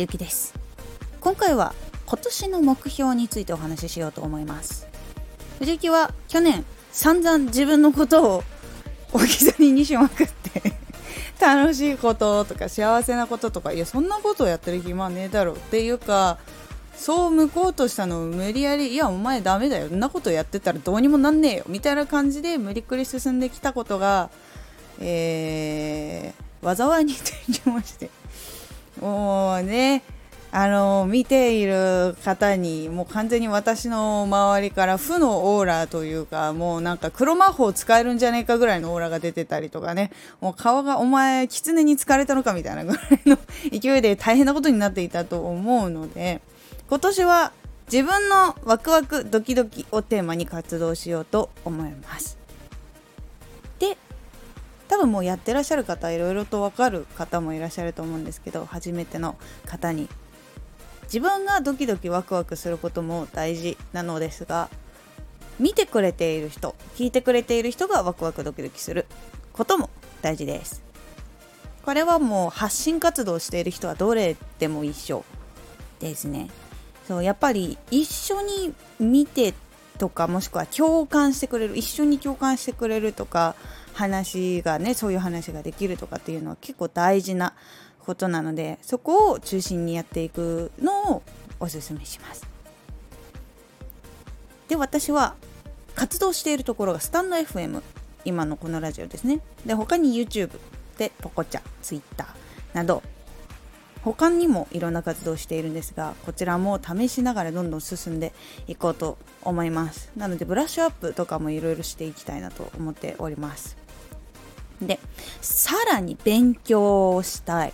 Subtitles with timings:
[0.00, 0.54] 藤幸です。
[1.20, 1.74] 今回は
[2.06, 4.86] 今年の目標についてお話ししようと思います。
[5.58, 8.44] 藤幸は去年散々自分のことを
[9.12, 10.72] 置き去りにしまくって
[11.38, 16.38] 楽しいこととか幸せなこととかいやそんなことをやってる暇ねえだろっていうか
[16.96, 19.90] そう向こうとしたのを無理やりいやお前ダメだよ。
[19.90, 21.64] そんなことやってたらどうにもなんねえよ。
[21.68, 24.30] みたいな感じで無理くり進んできたことが
[25.02, 28.08] えー、災いに転じまして。
[29.00, 30.02] もうね
[30.52, 40.10] あの見ている方にもう完全に私の周りから負のオーラというかもうなんか黒魔法使えるんじゃねえかぐらいのオーラが出てたりとかね
[40.40, 43.38] もう顔がお前狐に疲れたのかみたいなぐらいの
[43.70, 46.40] 勢いで大変なことになっていたと思うので
[46.88, 47.52] 今年は
[47.90, 52.39] 自分のワクワクドキドキをテーマに活動しようと思います。
[55.00, 60.08] 分もうやってらっしゃる方いろいろと分かる方もいらっしゃると思うんですけど初めての方に。
[61.04, 64.68] 自分がドキドキワクワクすることも大事なのですが
[65.58, 69.06] 見てくれている人聞いてくれている人がワクワクドキドキする。
[69.52, 69.90] ことも
[70.22, 70.82] 大事です。
[71.82, 75.24] これはもう発信活動している人はどれでも一緒
[75.98, 76.48] ですね。
[77.08, 79.54] そうやっぱり一緒に見て
[80.00, 83.54] とかもしくは共感してくれる一緒に共感してくれるとか
[83.92, 87.52] 話がねそういう話ができるとかっていうのは結構大事な
[87.98, 91.22] ことなのでそこを中心にやっていくのを
[91.60, 92.46] おすすめします。
[94.68, 95.34] で私は
[95.94, 97.82] 活動しているところがスタンド FM
[98.24, 99.40] 今のこのラジオですね。
[99.66, 100.52] で他に YouTube
[100.96, 102.26] でポコチャ Twitter
[102.72, 103.02] など
[104.02, 108.32] 他にもいろんな活動をしているんですがこちらも試しながらどんどん進んで
[108.66, 110.10] いこうと思います。
[110.16, 113.76] なのでブラッシュアップとかもいろいろしていきたいなと思っております。
[114.80, 114.98] で
[115.40, 117.72] さらに勉強をしたい。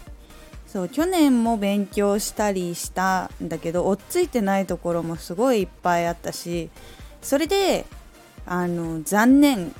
[0.66, 6.70] そう去年も勉強したりしたんだけど追っついてないところもすごいいっぱいあったし
[7.22, 7.86] それで
[8.44, 9.72] あの残念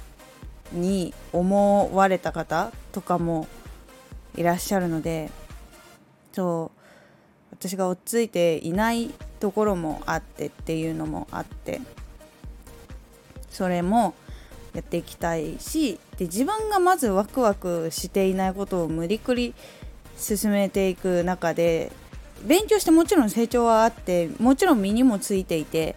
[0.72, 3.46] に思われた方とかも
[4.36, 5.30] いらっしゃるので
[6.36, 6.78] そう
[7.52, 9.08] 私が追っついていない
[9.40, 11.80] ところもあってっていうのもあって
[13.48, 14.14] それも
[14.74, 19.54] やっていきたいしで自分がまずワクワクしていないことを無理くり
[20.18, 21.90] 進めていく中で
[22.44, 25.96] 勉強してもちろん成長はあってもちろん身にもついていて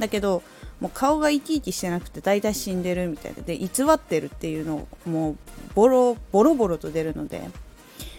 [0.00, 0.42] だけど
[0.80, 3.42] もう顔が生き生きしてなくて大体死んでるみたいな。
[3.42, 5.36] で偽ってるっていうのをもう
[5.74, 7.48] ボロボロボロと出るので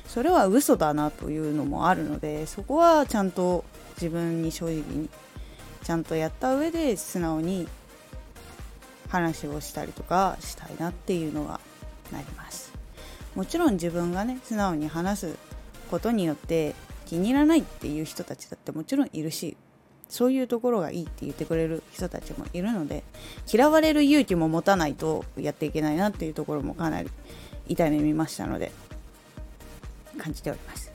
[0.09, 3.63] それは嘘だなというのもあるのでそこはちゃんと
[4.01, 5.07] 自分に正直に
[5.83, 7.67] ちゃんとやった上で素直に
[9.07, 11.59] 話をしたりとかしたいなっていうのが
[12.11, 12.73] なります。
[13.35, 15.35] もちろん自分がね素直に話す
[15.91, 16.73] ことによって
[17.05, 19.57] 気に入らないっていう人たちだってもちろんいるし
[20.09, 23.03] そういうところがいいって言ってくれる人たちもいるので
[23.51, 27.09] 嫌われる勇気も持たないとやっていけないなっていうところもかなり
[27.67, 28.71] 痛い目見ましたので
[30.19, 30.91] 感じております。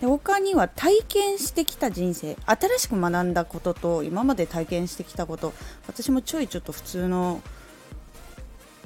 [0.00, 5.52] で他には体験してきた人生新しく学んだことと今まで体験してきたこと
[5.88, 7.42] 私もちょいちょっと普通の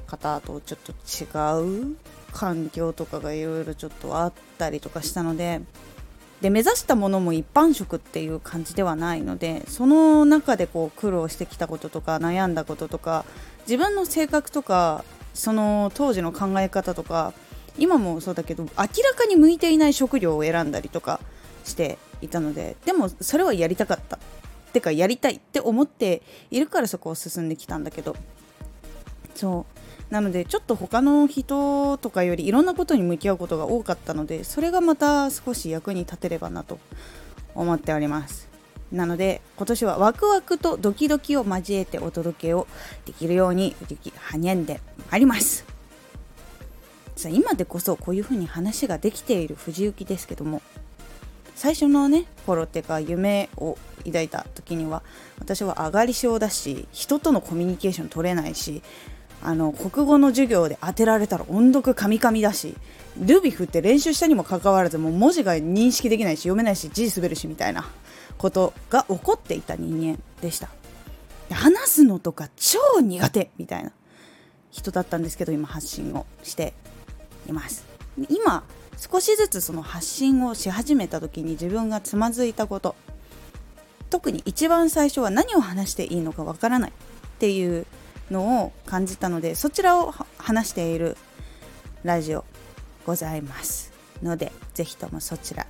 [0.06, 1.97] 方とちょっと違う
[2.32, 5.61] 環境とかがいろいろちょっとあったりとかしたので
[6.41, 13.25] で目指したものも一般職っていう感じではないのでその中でこう苦労してきたこととか悩んだこととか
[13.66, 17.32] 自分の性格とかその当時の考え方とか
[17.78, 21.21] 今もそうだけど明らかに向いていない職業を選んだりとか
[21.65, 24.16] していたのででもそれはやりたかった。
[24.16, 28.16] ってかやりたいって思っているからそこを進んできたんだけど。
[29.34, 29.66] そ
[30.11, 30.12] う。
[30.12, 36.78] なのでちょっと他の人とかよりいろんなことに向き合うことが多かったのでそれがまた少し役に立てればなと
[37.55, 38.49] 思っております。
[38.91, 42.66] なので今年はワクワクとドキドキを交えてお届けを
[43.06, 43.75] できるように
[44.16, 44.81] はにゃんで
[45.11, 45.72] まいります。
[47.22, 50.61] さ今でこそこういうふうに話ができている藤幸ですけども
[51.55, 55.02] 最初のね頃っていうか夢を抱いた時には
[55.38, 58.82] 私は上がり症だし人とのコミュニケーション取れないし
[59.44, 62.75] あの国語の授業で当てられたら音読カミカミだし
[63.17, 67.88] ルビフって練習したにもかかわらずもう文字が認識できないし読めないし字滑るしみたいな
[68.38, 70.69] ことが起こっていた人間でした。
[71.50, 73.93] 話すのとか超苦手みたいな
[74.70, 76.73] 人だったんですけど今発信をして。
[77.49, 77.85] います。
[78.29, 78.65] 今
[78.97, 82.94] 少しずつその発信をし始めた時に自分がつまずいたこと。
[84.11, 86.94] 特に一番最初は何を話していいのかわからないっ
[87.39, 87.87] ていう
[88.31, 91.17] のを感じたのでそちらを話している
[92.05, 92.44] ラジオ
[93.06, 93.91] ございます
[94.23, 95.67] のでぜひともそちら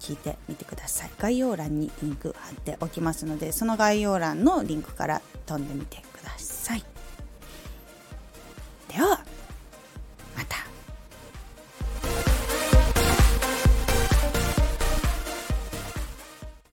[0.00, 1.10] 聞いてみてください。
[1.18, 6.51] 概要欄にリンク貼っておきますのでその概要欄のリンクから飛んでみてください。